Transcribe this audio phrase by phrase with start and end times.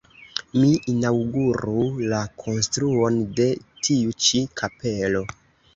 [0.61, 1.75] Ne inaŭguru
[2.15, 3.49] la konstruon de
[3.85, 5.29] tiu ĉi kapelo!